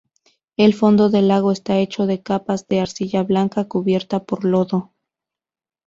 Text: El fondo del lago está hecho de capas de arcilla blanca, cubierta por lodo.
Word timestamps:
El 0.57 0.73
fondo 0.73 1.11
del 1.11 1.27
lago 1.27 1.51
está 1.51 1.77
hecho 1.77 2.07
de 2.07 2.23
capas 2.23 2.67
de 2.67 2.79
arcilla 2.79 3.21
blanca, 3.21 3.67
cubierta 3.67 4.23
por 4.23 4.45
lodo. 4.45 4.93